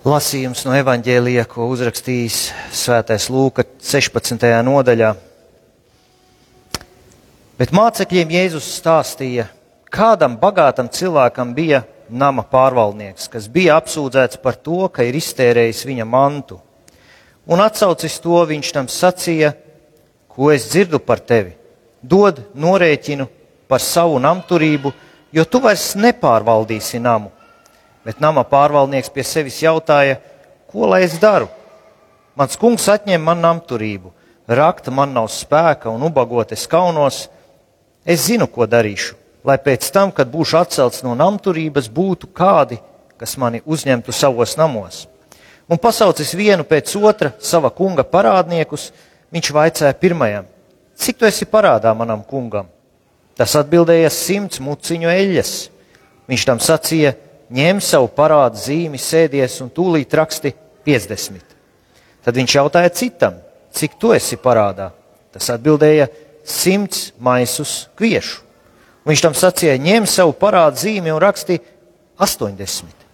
[0.00, 2.36] Lasījums no evaņģēlija, ko uzrakstījis
[2.72, 4.46] Svētais Lūka 16.
[4.64, 5.10] nodaļā.
[7.60, 9.44] Bet mācekļiem Jēzus stāstīja,
[9.92, 16.06] kādam bagātam cilvēkam bija nama pārvaldnieks, kas bija apsūdzēts par to, ka ir iztērējis viņa
[16.08, 16.56] mantu.
[17.44, 19.50] Un atsaucis to, viņš tam sacīja,
[20.32, 21.52] ko es dzirdu par tevi.
[22.00, 23.28] Dod norēķinu
[23.68, 24.94] par savu namturību,
[25.36, 27.34] jo tu vairs nepārvaldīsi namu
[28.10, 30.16] Bet nama pārvaldnieks pie sevis jautāja,
[30.66, 31.46] ko lai es daru?
[32.34, 34.10] Mans kungs atņem man namturību,
[34.50, 37.28] rakta man nav spēka un ubagot es kaunos.
[38.02, 39.14] Es zinu, ko darīšu,
[39.46, 42.80] lai pēc tam, kad būšu atcelts no namturības, būtu kādi,
[43.14, 45.04] kas mani uzņemtu savos namos.
[45.70, 48.90] Un pasaucis vienu pēc otra sava kunga parādniekus,
[49.30, 50.50] viņš vaicāja pirmajam,
[50.98, 52.66] cik tu esi parādā manam kungam?
[53.38, 55.58] Tas atbildēja simts muciņu eļas.
[56.26, 57.14] Viņš tam sacīja,
[57.50, 60.52] ņem savu parādu zīmi, sēdies un tūlīt raksti
[60.86, 61.56] 50.
[62.24, 63.40] Tad viņš jautāja citam,
[63.74, 64.90] cik tu esi parādā?
[65.34, 66.08] Tas atbildēja
[66.46, 68.42] simts maisus kviešu.
[69.08, 71.58] Viņš tam sacīja, ņem savu parādu zīmi un raksti
[72.20, 73.06] 80.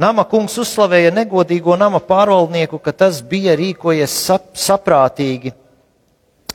[0.00, 5.52] Nama kungs uzslavēja negodīgo nama pārvaldnieku, ka tas bija rīkojies sap, saprātīgi,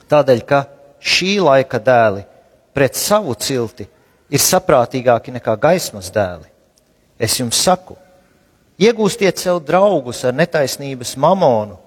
[0.09, 0.64] tādēļ, ka
[0.98, 2.23] šī laika dēli
[2.73, 3.86] pret savu cilti
[4.34, 6.57] ir saprātīgāki nekā gaismas dēli.
[7.18, 7.98] Es jums saku,
[8.78, 11.80] iegūstiet sev draugus ar netaisnības mamonu,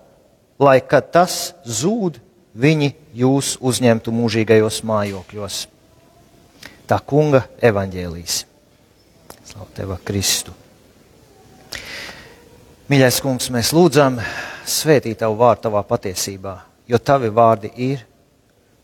[0.61, 2.19] lai kad tas zūd,
[2.51, 5.61] viņi jūs uzņemtu mūžīgajos mājokļos.
[6.91, 8.41] Tā kunga evaņģēlīs.
[9.53, 10.55] Slavu tev, Kristu!
[12.91, 14.19] Mīļais kungs, mēs lūdzam,
[14.67, 16.57] svētī tavu vārdu tavā patiesībā,
[16.91, 18.03] jo tavi vārdi ir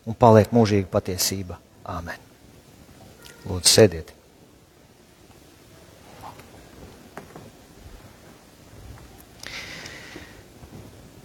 [0.06, 1.58] un paliek mūžīga patiesība.
[1.90, 2.22] Āmen!
[3.46, 4.15] Lūdzu, sēdiet!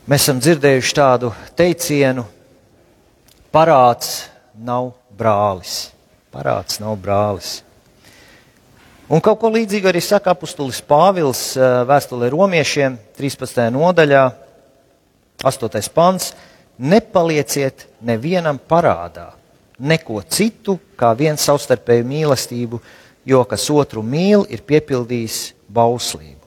[0.10, 2.24] Mēs esam dzirdējuši tādu teicienu,
[3.54, 4.24] parāds
[4.58, 5.92] nav brālis.
[6.34, 7.60] Parāds nav brālis.
[9.12, 13.68] Un kaut ko līdzīgu arī saka apustulis Pāvils eh, vēstulē romiešiem 13.
[13.76, 14.24] nodaļā,
[15.46, 15.78] 8.
[15.94, 16.32] pants.
[16.82, 19.28] Nepalieciet nevienam parādā,
[19.78, 22.80] neko citu kā vienu savstarpēju mīlestību,
[23.30, 26.42] jo kas otru mīl, ir piepildījis bauslību.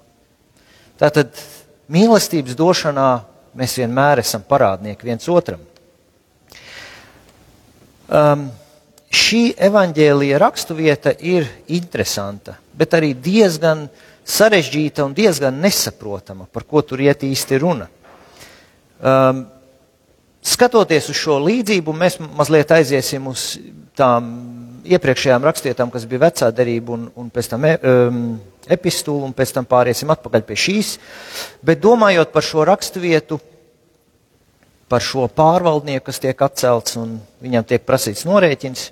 [0.99, 1.39] Tātad
[1.87, 3.07] mīlestības došanā
[3.55, 5.63] Mēs vienmēr esam parādnieki viens otram.
[8.11, 8.49] Um,
[9.15, 13.87] šī evaņģēlīja raksturvieta ir interesanta, bet arī diezgan
[14.25, 17.89] sarežģīta un diezgan nesaprotama, par ko tur iet īsti runa.
[19.05, 19.45] Um,
[20.45, 23.55] skatoties uz šo līdzību, mēs mazliet aiziesim uz
[23.97, 24.29] tām
[24.85, 28.21] iepriekšējām rakstietām, kas bija vecā derība un, un pēc tam um,
[28.71, 30.95] epistūlu, un pēc tam pāriesim atpakaļ pie šīs.
[31.65, 33.41] Bet domājot par šo raksturvietu,
[34.89, 38.89] par šo pārvaldnieku, kas tiek atcelts un viņam tiek prasīts norēķins,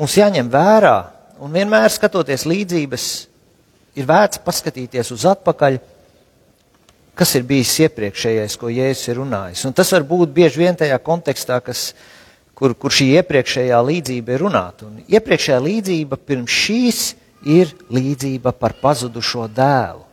[0.00, 0.96] mums jāņem vērā,
[1.42, 3.08] un vienmēr skatoties līdzības,
[3.98, 5.78] ir vērts paskatīties uz atpakaļ,
[7.14, 9.64] kas ir bijis iepriekšējais, ko Jēzus ir runājis.
[9.68, 11.92] Un tas var būt bieži vien tajā kontekstā, kas,
[12.58, 14.88] kur, kur šī iepriekšējā līdzība ir runāta.
[14.88, 17.02] Un iepriekšējā līdzība pirms šīs
[17.44, 20.04] ir līdzība par pazudušo dēlu,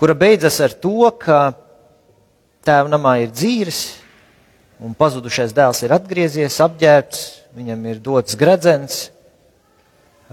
[0.00, 1.52] kura beidzas ar to, ka
[2.64, 3.82] tēva namā ir dzīves,
[4.84, 9.08] un pazudušais dēls ir atgriezies, apģērbts, viņam ir dots gredzens.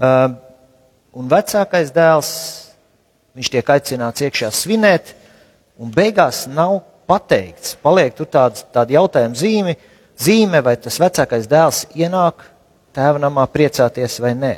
[0.00, 0.32] Uh,
[1.12, 2.32] un vecākais dēls,
[3.36, 5.12] viņš tiek aicināts iekšā svinēt,
[5.78, 7.76] un beigās nav pateikts.
[7.84, 9.76] Paliek tur tāds, tāda jautājuma zīme,
[10.20, 12.44] zīme, vai tas vecākais dēls ienāk
[12.92, 14.52] tēva namā priecāties vai nē.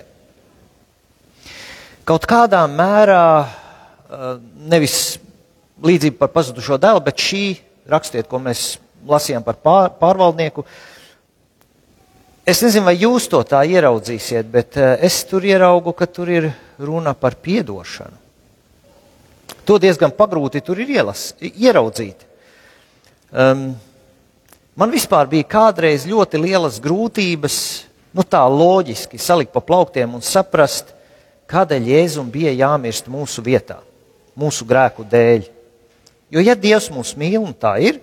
[2.04, 4.34] Kaut kādā mērā, uh,
[4.69, 5.19] nevis
[5.84, 7.44] līdzība par pazudušo dēlu, bet šī
[7.91, 8.75] rakstiet, ko mēs
[9.09, 10.64] lasījām par pār, pārvaldnieku.
[12.44, 16.50] Es nezinu, vai jūs to tā ieraudzīsiet, bet eh, es tur ieraugu, ka tur ir
[16.76, 18.20] runa par piedošanu.
[19.64, 22.26] To diezgan pagrūti tur ir ielas, ieraudzīt.
[23.32, 23.70] Um,
[24.76, 27.56] man vispār bija kādreiz ļoti lielas grūtības,
[28.15, 30.93] nu tā loģiski salikt pa plauktiem un saprast,
[31.50, 33.81] kādēļ Jēzum bija jāmirst mūsu vietā,
[34.38, 35.49] mūsu grēku dēļ.
[36.35, 38.00] Jo, ja Dievs mūs mīl, un tā ir,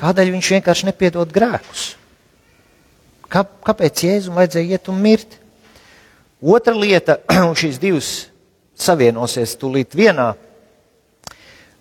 [0.00, 1.94] kādēļ Viņš vienkārši nepiedod grēkus?
[3.30, 5.38] Kā, kāpēc Jēzum vajadzēja iet un mirt?
[6.44, 8.10] Otra lieta, un šīs divas
[8.76, 10.34] savienosies tūlīt vienā.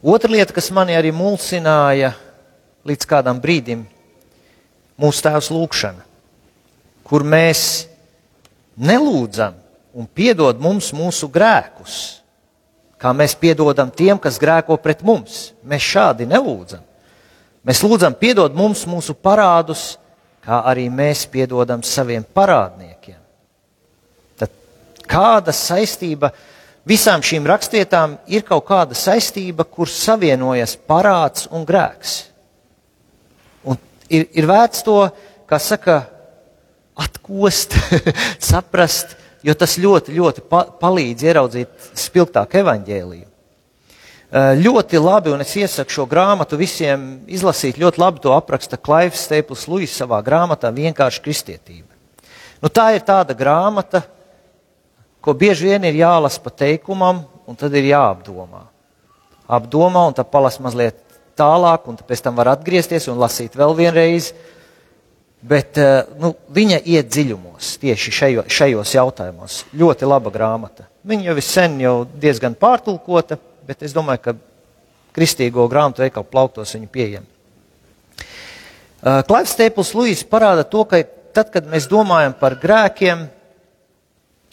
[0.04, 2.14] Otra lieta, kas mani arī mulsināja
[2.88, 3.86] līdz kādam brīdim,
[5.00, 6.04] mūsu tēvs lūgšana,
[7.08, 7.86] kur mēs
[8.80, 9.56] nelūdzam
[9.94, 12.24] un piedod mums mūsu grēkus
[13.04, 15.52] kā mēs piedodam tiem, kas grēko pret mums.
[15.68, 16.84] Mēs šādi nelūdzam.
[17.68, 19.98] Mēs lūdzam, piedod mums mūsu parādus,
[20.44, 23.20] kā arī mēs piedodam saviem parādniekiem.
[24.40, 24.52] Tad
[25.08, 26.32] kāda saistība
[26.88, 32.22] visām šīm rakstvietām ir kaut kāda saistība, kur savienojas parāds un grēks?
[34.14, 34.98] Ir, ir vērts to,
[35.50, 36.04] kā saka,
[37.00, 37.74] atkost,
[38.52, 43.30] saprast, jo tas ļoti, ļoti pa palīdz ieraudzīt spilgtāku evaņģēliju.
[44.34, 47.78] Eh, ļoti labi, un es iesaku šo grāmatu visiem izlasīt.
[47.78, 51.92] Ļoti labi to apraksta Klaivs Staples Lūis savā grāmatā Vienkārši kristietība.
[52.64, 54.02] Nu, tā ir tāda grāmata,
[55.22, 58.64] ko bieži vien ir jālasa pa teikumam, un tad ir jāapdomā.
[59.54, 61.03] Apdomā, un tad palas mazliet
[61.40, 64.34] tālāk, un pēc tam var atgriezties un lasīt vēl vienreiz.
[65.44, 69.64] Bet eh, nu, viņa iet dziļumos tieši šajo, šajos jautājumos.
[69.76, 70.88] Ļoti laba grāmata.
[71.04, 74.36] Viņa jau ir sen jau diezgan pārtulkota bet es domāju, ka
[75.16, 77.30] kristīgo grāmatu veikalu plauktos viņi pieejami.
[79.04, 81.02] Uh, Klaivs Stēpls Luīs parāda to, ka
[81.36, 83.26] tad, kad mēs domājam par grēkiem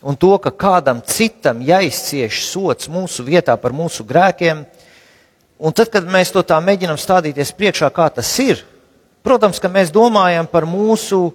[0.06, 4.65] un to, ka kādam citam jāizcieš sots mūsu vietā par mūsu grēkiem,
[5.60, 8.64] un tad, kad mēs to tā mēģinam stādīties priekšā, kā tas ir,
[9.24, 11.26] protams, ka mēs domājam par mūsu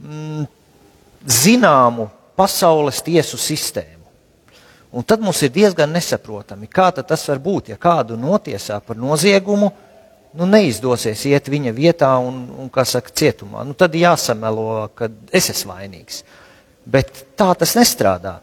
[0.00, 0.46] mm,
[1.24, 4.02] zināmu pasaules tiesu sistēmu.
[4.94, 9.72] Un tad mums ir diezgan nesaprotami, kā tas var būt, ja kādu notiesā par noziegumu,
[10.38, 13.64] nu, neizdosies iet viņa vietā un, un kā saka, cietumā.
[13.66, 16.22] Nu, tad jāsamelo, ka es esmu vainīgs.
[16.84, 18.36] Bet tā tas nestrādā.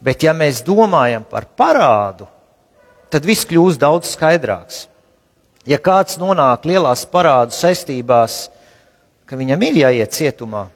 [0.00, 2.26] Bet ja mēs domājam par parādu,
[3.10, 4.86] tad viss kļūst daudz skaidrāks.
[5.68, 8.46] Ja kāds nonāk lielās parādu saistībās,
[9.28, 10.68] ka viņam ir jāiet cietumā,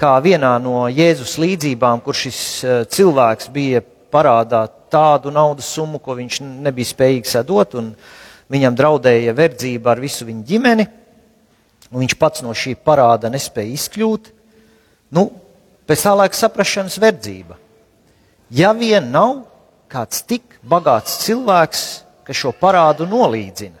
[0.00, 6.16] kā vienā no Jēzus līdzībām, kur šis eh, cilvēks bija parādā tādu naudas summu, ko
[6.18, 7.92] viņš nebija spējīgs atdot, un
[8.50, 10.88] viņam draudēja verdzība ar visu viņa ģimeni,
[11.92, 14.32] un viņš pats no šī parāda nespēja izkļūt.
[15.14, 15.28] Nu,
[15.86, 17.58] pēc tā laika saprašanas verdzība.
[18.50, 19.44] Ja vien nav
[19.90, 21.86] kāds tik bagāts cilvēks,
[22.26, 23.78] kas šo parādu nolīdzina,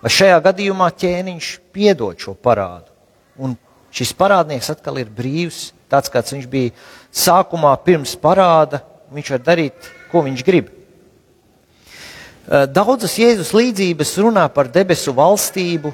[0.00, 2.88] vai šajā gadījumā ķēniņš piedod šo parādu
[3.40, 3.58] un
[3.90, 6.74] Šis parādnieks atkal ir brīvs, tāds kāds viņš bija
[7.10, 8.84] sākumā, pirms parāda.
[9.10, 10.68] Viņš var darīt, ko viņš grib.
[12.70, 15.90] Daudzas Jēzus līdzības runā par debesu valstību.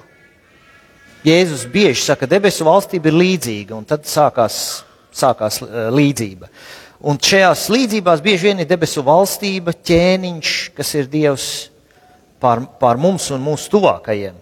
[1.27, 4.59] Jēzus bieži saka, ka debesu valstība ir līdzīga, un tad sākās,
[5.17, 5.63] sākās
[5.97, 6.51] līdzība.
[7.05, 11.49] Un šajās līdzībās bieži vien ir debesu valstība, ķēniņš, kas ir Dievs
[12.41, 14.39] pār, pār mums un mūsu tuvākajiem.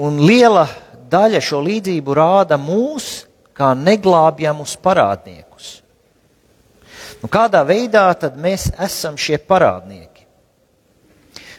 [0.00, 0.64] Un liela
[1.10, 5.78] daļa šo līdzību rāda mūs kā neglābjamus parādniekus.
[7.22, 10.24] Nu, kādā veidā tad mēs esam šie parādnieki?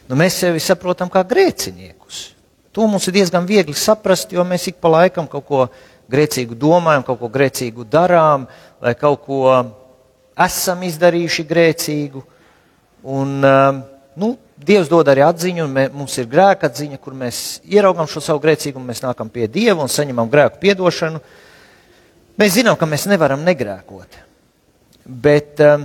[0.10, 2.32] Nu, mēs sevi saprotam kā grēciniekus.
[2.76, 5.62] To mums ir diezgan viegli saprast, jo mēs ik pa laikam kaut ko
[6.12, 8.46] grēcīgu domājam, kaut ko grēcīgu darām,
[8.82, 9.42] vai kaut ko
[10.46, 12.24] esam izdarījuši grēcīgu.
[13.06, 13.84] Un, um,
[14.20, 18.22] nu, Dievs dod arī atziņu, un mē, mums ir grēka atziņa, kur mēs ieraugām šo
[18.24, 21.20] savu grēcīgumu, mēs nākam pie Dieva un saņemam grēku piedošanu.
[22.40, 24.16] Mēs zinām, ka mēs nevaram negrēkot.
[25.06, 25.84] Bet um,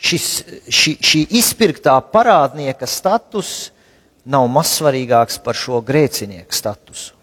[0.00, 0.30] šis,
[0.64, 3.68] šī, šī izpirktā parādnieka status
[4.28, 7.17] nav mazsvarīgāks par šo grēcinieku statusu.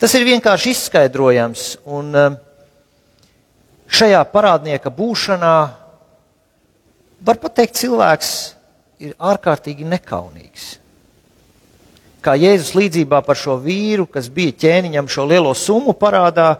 [0.00, 2.36] Tas ir vienkārši izskaidrojams, un um,
[3.92, 5.56] šajā parādnieka būšanā
[7.20, 8.30] var pateikt cilvēks
[9.04, 10.70] ir ārkārtīgi nekaunīgs.
[12.24, 16.54] Kā Jēzus līdzībā par šo vīru, kas bija ķēniņam šo lielo summu parādā,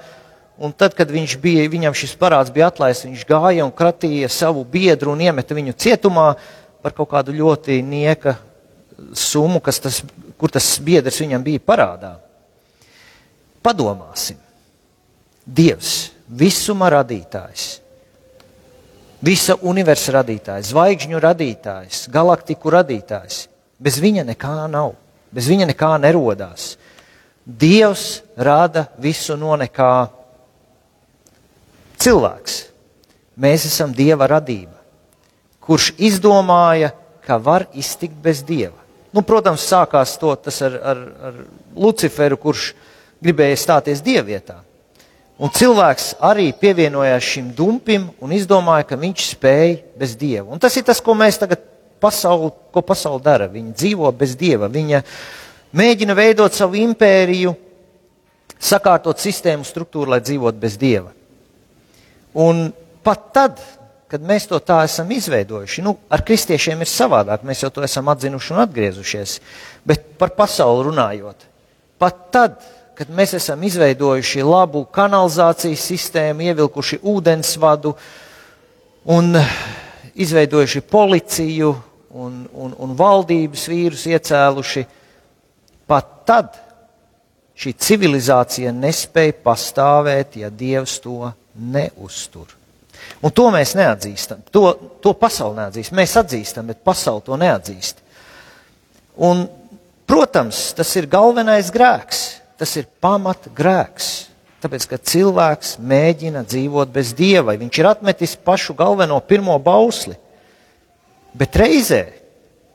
[0.61, 5.17] un tad, kad bija, viņam šis parāds bija atlaists, viņš gāja un kratīja savu biedru
[5.17, 6.35] un iemeta viņu cietumā
[6.85, 8.37] par kaut kādu ļoti nieka
[9.17, 10.05] summu, tas,
[10.37, 12.19] kur tas biedrs viņam bija parādā.
[13.61, 14.39] Padomāsim,
[15.45, 17.81] Dievs, visuma radītājs,
[19.25, 23.47] visa universa radītājs, zvaigžņu radītājs, galaktiku radītājs.
[23.81, 24.95] Bez viņa nekā nav,
[25.33, 26.75] bez viņa nekā nerodās.
[27.45, 30.11] Dievs rada visu no nekā.
[32.01, 32.59] Cilvēks,
[33.41, 34.77] mēs esam Dieva radība,
[35.65, 36.93] kurš izdomāja,
[37.25, 38.77] ka var iztikt bez Dieva.
[39.13, 41.41] Nu, protams, sākās to, tas ar, ar, ar
[41.75, 42.71] Luciferu, kurš
[43.23, 44.61] gribēja stāties Dievietā.
[45.41, 50.51] Un cilvēks arī pievienojās šim dumpim un izdomāja, ka viņš spēj bez dieva.
[50.53, 51.63] Un tas ir tas, ko mēs tagad
[52.01, 53.47] pasauli, ko pasauli dara.
[53.49, 54.69] Viņa dzīvo bez dieva.
[54.69, 55.01] Viņa
[55.81, 57.55] mēģina veidot savu impēriju,
[58.61, 61.15] sakārtot sistēmu struktūru, lai dzīvotu bez dieva.
[62.37, 62.67] Un
[63.01, 63.63] pat tad,
[64.13, 65.87] kad mēs to tā esam izveidojuši.
[65.87, 69.39] Nu, ar kristiešiem ir savādāk, mēs jau to esam atzinuši un atgriezušies.
[69.89, 71.49] Bet par pasauli runājot,
[71.97, 72.61] pat tad,
[73.01, 77.95] kad mēs esam izveidojuši labu kanalizācijas sistēmu, ievilkuši ūdensvadu
[79.09, 79.39] un
[80.21, 81.71] izveidojuši policiju
[82.13, 84.83] un, un, un valdības vīrus iecēluši,
[85.89, 86.59] pat tad
[87.57, 92.53] šī civilizācija nespēja pastāvēt, ja Dievs to neuztur.
[93.25, 94.45] Un to mēs neatzīstam.
[94.53, 95.97] To, to pasauli neatzīst.
[95.97, 98.05] Mēs atzīstam, bet pasauli to neatzīst.
[99.25, 99.47] Un,
[100.05, 102.40] protams, tas ir galvenais grēks.
[102.61, 104.11] Tas ir pamat grēks.
[104.61, 110.19] Tāpēc, ka cilvēks mēģina dzīvot bez dieva, viņš ir atmetis pašu galveno pirmo bausli.
[111.33, 112.03] Bet reizē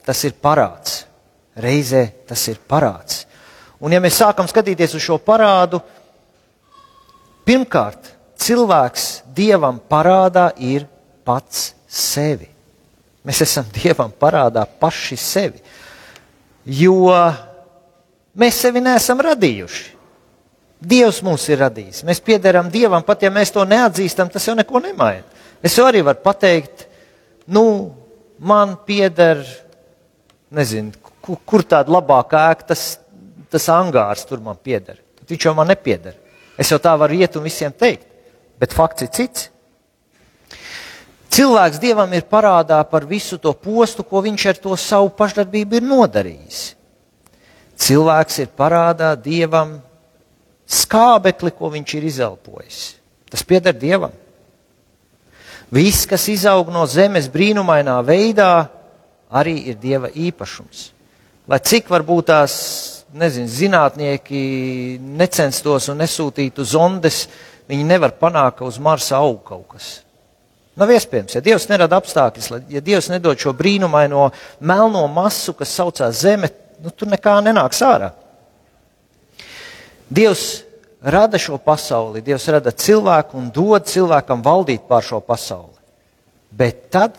[0.05, 1.03] tas ir parāds.
[1.61, 3.27] Reizē tas ir parāds.
[3.77, 5.77] Un, ja mēs sākam skatīties uz šo parādu,
[7.45, 8.09] pirmkārt,
[8.41, 10.87] cilvēks dievam parādā ir
[11.27, 12.49] pats sevi.
[13.25, 15.61] Mēs esam dievam parādā paši sevi.
[16.65, 17.13] Jo
[18.39, 19.91] mēs sevi neesam radījuši.
[20.85, 22.03] Dievs mūs ir radījis.
[22.05, 25.23] Mēs piederam Dievam, pat ja mēs to neatzīstam, tas jau neko nemaina.
[25.65, 26.85] Es jau arī varu pateikt,
[27.47, 27.93] nu,
[28.37, 29.41] man pieder,
[30.53, 30.91] nezinu,
[31.23, 32.83] kur, kur tāda labākā ēka, tas,
[33.49, 34.99] tas angārs tur man pieder.
[35.25, 36.19] Viņš jau man nepieder.
[36.59, 38.11] Es jau tā varu iet un visiem teikt
[38.59, 39.49] bet fakts ir cits.
[41.35, 45.87] Cilvēks dievam ir parādā par visu to postu, ko viņš ar to savu pašdarbību ir
[45.89, 46.59] nodarījis.
[47.75, 49.77] Cilvēks ir parādā dievam
[50.65, 52.79] skābekli, ko viņš ir izelpojis.
[53.29, 54.13] Tas pieder dievam.
[55.74, 58.67] Viss, kas izaug no zemes brīnumainā veidā,
[59.34, 60.91] arī ir dieva īpašums.
[61.50, 62.55] Lai cik varbūt tās
[63.15, 64.41] nezinu, zinātnieki
[65.01, 67.25] necenstos un nesūtītu zondes,
[67.70, 69.89] viņi nevar panākt, ka uz Marsa aug kaut kas.
[70.75, 74.27] Nav iespējams, ja Dievs nerada apstākļus, ja Dievs nedod šo brīnumaino
[74.60, 76.50] melno masu, kas saucās Zeme,
[76.85, 78.11] nu, tur nekā nenāks ārā.
[80.05, 80.63] Dievs
[81.01, 85.73] rada šo pasauli, Dievs rada cilvēku un dod cilvēkam valdīt pār šo pasauli.
[86.55, 87.17] Bet tad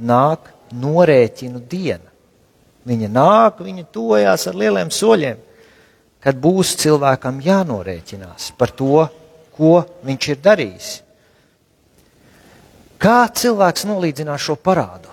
[0.00, 2.08] nāk norēķinu diena.
[2.88, 5.38] Viņa nāk, viņa tojās ar lieliem soļiem,
[6.22, 9.06] kad būs cilvēkam jānorēķinās par to,
[9.54, 10.90] ko viņš ir darījis.
[13.02, 15.11] Kā cilvēks nolīdzinās šo parādu?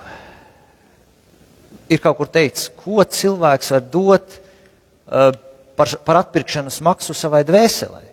[1.89, 5.31] Ir kaut kur teikts, ko cilvēks var dot uh,
[5.79, 8.05] par, par atpirkšanas maksu savai dvēselē.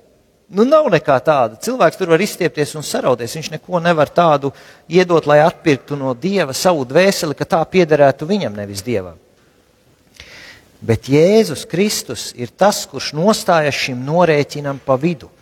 [0.47, 1.59] Nu, nav nekā tāda.
[1.59, 3.35] Cilvēks tur var izstiepties un sarauties.
[3.35, 4.53] Viņš neko nevar tādu
[4.87, 9.19] iedot, lai atpirktu no dieva savu dvēseli, ka tā piederētu viņam, nevis dievam.
[10.87, 15.33] Bet Jēzus Kristus ir tas, kurš nostājas šim norēķinam pa vidu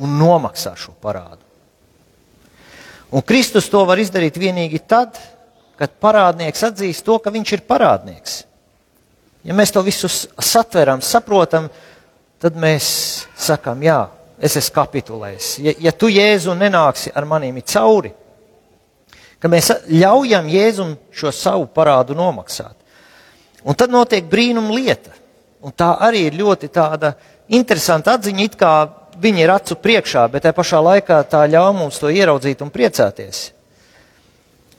[0.00, 1.42] un nomaksā šo parādu.
[3.10, 5.18] Un Kristus to var izdarīt tikai tad,
[5.80, 8.40] kad parādnieks atzīst to, ka viņš ir parādnieks.
[9.48, 11.70] Ja mēs to visu satveram, saprotam,
[12.40, 12.86] tad mēs
[13.40, 14.02] sakām, jā,
[14.36, 15.52] es esmu kapitulējis.
[15.64, 18.12] Ja, ja tu jēzu nenāksi ar maniem cauri,
[19.40, 22.76] ka mēs ļaujam Jēzum šo savu parādu nomaksāt.
[23.64, 25.16] Un tad notiek brīnuma lieta.
[25.64, 27.14] Un tā arī ir ļoti tāda
[27.52, 28.74] interesanta atziņa, it kā
[29.20, 33.50] viņi ir acu priekšā, bet tajā pašā laikā tā ļauj mums to ieraudzīt un priecāties.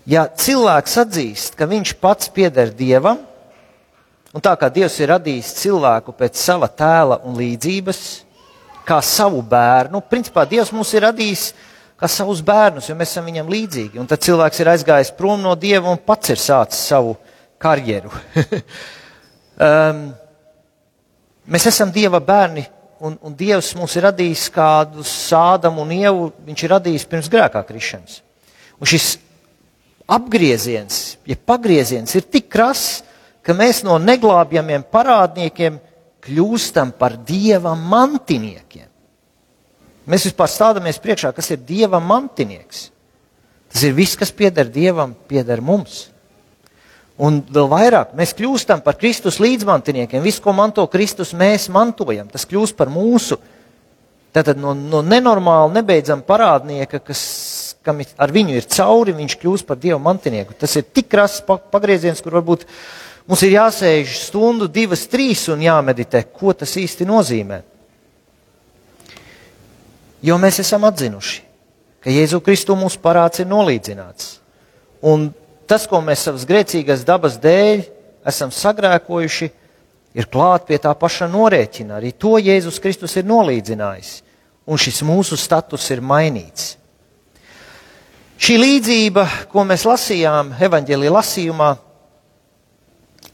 [0.09, 3.19] Ja cilvēks atzīst, ka viņš pats pieder dievam,
[4.33, 7.99] un tā kā dievs ir radījis cilvēku pēc sava tēla un līdzības,
[8.87, 11.45] kā savu bērnu, principā dievs mūs ir radījis
[12.01, 13.99] kā savus bērnus, jo mēs esam viņam līdzīgi.
[14.01, 17.13] Un tad cilvēks ir aizgājis prom no dieva un pats ir sācis savu
[17.61, 18.09] karjeru.
[19.67, 20.05] um,
[21.45, 22.65] mēs esam dieva bērni
[23.01, 27.63] un, un Dievs mums ir radījis kādu sādamu un ievu, viņš ir radījis pirms grēkā
[27.65, 28.19] krišanas.
[28.81, 29.15] Un šis
[30.11, 33.01] apgrieziens, ja pagrieziens ir tik krass,
[33.41, 35.79] ka mēs no neglābjamiem parādniekiem
[36.21, 38.87] kļūstam par Dieva mantiniekiem.
[40.11, 42.89] Mēs vispār stādamies priekšā, kas ir Dieva mantinieks.
[43.71, 46.09] Tas ir viss, kas pieder Dievam, pieder mums.
[47.21, 50.23] Un vēl vairāk mēs kļūstam par Kristus līdzmantiniekiem.
[50.25, 52.27] Visu, ko manto Kristus, mēs mantojam.
[52.31, 53.37] Tas kļūst par mūsu.
[54.33, 57.21] Tātad no, no nenormāla, nebeidzama parādnieka, kas,
[57.85, 60.53] kam ar viņu ir cauri, viņš kļūst par Dieva mantinieku.
[60.57, 62.65] Tas ir tik krass pagrieziens, kur varbūt
[63.29, 67.61] mums ir jāsēž stundu, divas, trīs un jāmeditē, ko tas īsti nozīmē.
[70.21, 71.39] Jo mēs esam atzinuši,
[72.01, 74.35] ka Jēzu Kristu mūsu parāds ir nolīdzināts.
[75.01, 75.31] Un
[75.65, 77.81] tas, ko mēs savas grēcīgās dabas dēļ
[78.29, 79.49] esam sagrēkojuši,
[80.13, 81.97] ir klāt pie tā paša norēķina.
[81.97, 84.11] Arī to Jēzus Kristus ir nolīdzinājis,
[84.69, 86.75] un šis mūsu status ir mainīts.
[88.41, 91.67] Šī līdzība, ko mēs lasījām evaņģēlīja lasījumā,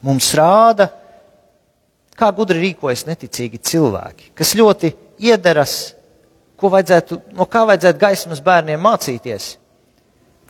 [0.04, 0.90] mums rāda,
[2.18, 4.92] kā gudri rīkojas neticīgi cilvēki, kas ļoti
[5.30, 5.78] iederas,
[6.60, 9.48] ko vajadzētu, no kā vajadzētu gaismas bērniem mācīties,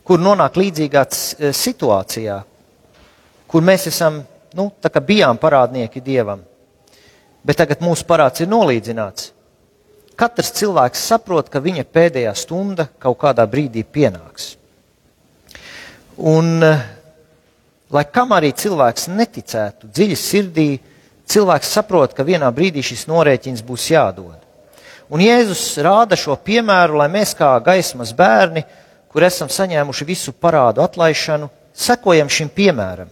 [0.02, 2.42] kur nonāk līdzīgā eh, situācijā,
[3.46, 4.24] kur mēs esam,
[4.58, 6.42] nu, tā kā bijām parādnieki Dievam,
[7.46, 9.30] bet tagad mūsu parāds ir nolīdzināts.
[10.18, 14.56] Katrs cilvēks saprot, ka viņa pēdējā stunda kaut kādā brīdī pienāks.
[16.18, 16.80] Un, eh,
[17.90, 20.80] lai kam arī cilvēks neticētu dziļi sirdī,
[21.22, 24.42] cilvēks saprot, ka vienā brīdī šis norēķins būs jādod.
[25.08, 28.64] Un Jēzus rāda šo piemēru, lai mēs kā gaismas bērni,
[29.08, 33.08] kur esam saņēmuši visu parādu atlaišanu, sekojam šim piemēram,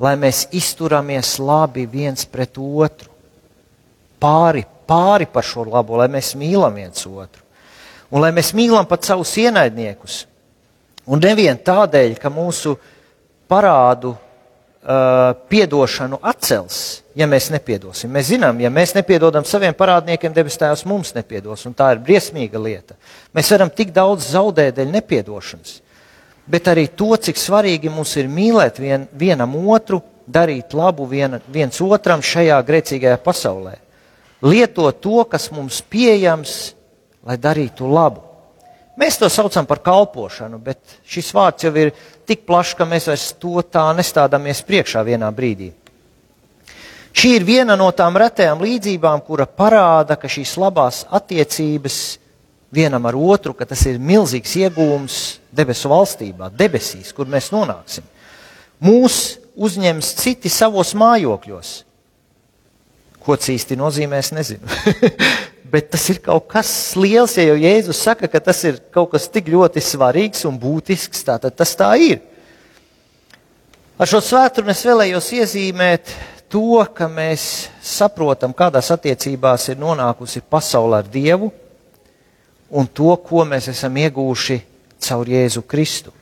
[0.00, 3.12] lai mēs izturamies labi viens pret otru,
[4.18, 7.42] pāri, pāri par šo labo, lai mēs mīlam viens otru.
[8.14, 10.24] Un lai mēs mīlam pat savus ienaidniekus.
[11.10, 12.76] Un nevien tādēļ, ka mūsu
[13.50, 18.12] parādu uh, piedošanu atcels, ja mēs nepiedosim.
[18.12, 22.60] Mēs zinām, ja mēs nepiedodam saviem parādniekiem, debes Tēvs mums nepiedos, un tā ir briesmīga
[22.60, 22.96] lieta.
[23.36, 25.78] Mēs varam tik daudz zaudēt dēļ nepiedošanas,
[26.48, 31.80] bet arī to, cik svarīgi mums ir mīlēt vien, vienam otru, darīt labu viena, viens
[31.84, 33.76] otram šajā grēcīgajā pasaulē.
[34.44, 36.74] Lietot to, kas mums pieejams,
[37.24, 38.20] lai darītu labu.
[39.00, 41.94] Mēs to saucam par kalpošanu, bet šis vārds jau ir
[42.28, 45.72] tik plašs, ka mēs vairs to tā nestādāmies priekšā vienā brīdī.
[47.14, 51.98] Šī ir viena no tām retajām līdzībām, kura parāda, ka šīs labās attiecības
[52.74, 55.18] vienam ar otru, ka tas ir milzīgs iegūms
[55.54, 58.06] debesu valstībā, debesīs, kur mēs nonāksim.
[58.82, 61.74] Mūs uzņems citi savos mājokļos.
[63.24, 64.68] Ko tas īsti nozīmē, es nezinu.
[65.74, 66.68] bet tas ir kaut kas
[67.00, 71.24] liels, ja jau Jēzus saka, ka tas ir kaut kas tik ļoti svarīgs un būtisks,
[71.26, 72.20] tātad tas tā ir.
[73.98, 76.12] Ar šo svētdienu es vēlējos iezīmēt
[76.50, 81.50] to, ka mēs saprotam, kādās attiecībās ir nonākusi pasaule ar Dievu
[82.74, 84.60] un to, ko mēs esam iegūši
[85.08, 86.14] caur Jēzu Kristu.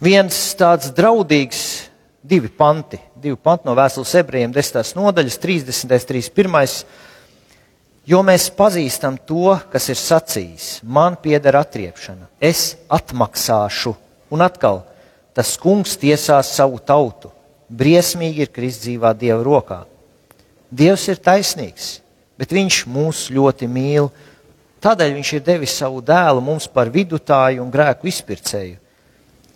[0.00, 1.85] Viens tāds draudīgs,
[2.26, 4.94] divi panti, divi panti no vēstules ebrejiem, 10.
[4.98, 6.06] nodaļas, 30.
[6.10, 6.86] 31
[8.06, 10.66] Jo mēs pazīstam to, kas ir sacījis.
[10.86, 13.96] Man pieder atriepšana, es atmaksāšu,
[14.30, 14.84] un atkal
[15.34, 17.32] tas kungs tiesās savu tautu.
[17.66, 19.80] Briesmīgi ir krist dzīvā Dieva rokā.
[20.70, 21.96] Dievs ir taisnīgs,
[22.38, 24.06] bet Viņš mūs ļoti mīl.
[24.78, 28.78] Tādēļ Viņš ir devis savu dēlu mums par vidutāju un grēku izpircēju,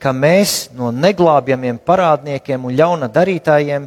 [0.01, 3.87] ka mēs no neglābjamiem parādniekiem un ļauna darītājiem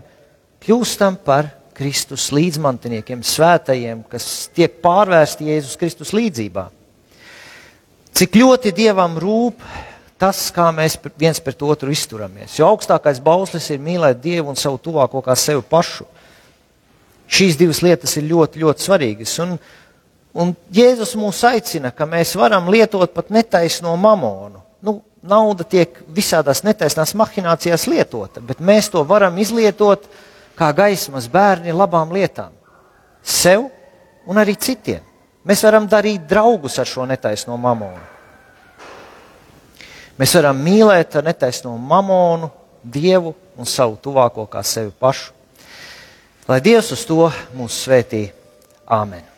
[0.63, 6.67] kļūstam par Kristus līdzmantiniekiem, svētajiem, kas tiek pārvērsti Jēzus Kristus līdzībā.
[8.13, 9.63] Cik ļoti Dievam rūp
[10.21, 12.59] tas, kā mēs viens pret otru izturamies.
[12.59, 16.05] Jo augstākais bauslis ir mīlēt Dievu un savu tuvāko kā sevi pašu.
[17.33, 19.33] Šīs divas lietas ir ļoti, ļoti svarīgas.
[19.41, 19.57] Un,
[20.37, 24.62] un Jēzus mūs aicina, ka mēs varam lietot pat netaisno mamonu.
[25.23, 30.09] Nauda tiek visādās netaisnās mahinācijās lietota, bet mēs to varam izlietot
[30.59, 32.51] kā gaismas bērni labām lietām.
[33.23, 33.69] Sev
[34.27, 35.03] un arī citiem.
[35.47, 38.03] Mēs varam darīt draugus ar šo netaisno mamonu.
[40.19, 42.51] Mēs varam mīlēt ar netaisno mamonu,
[42.83, 45.31] Dievu un savu tuvāko kā sevi pašu.
[46.49, 48.25] Lai Dievs uz to mūs svētī.
[48.83, 49.32] Āmen!